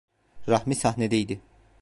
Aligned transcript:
Rahmi 0.47 0.75
sahnedeydi… 0.75 1.39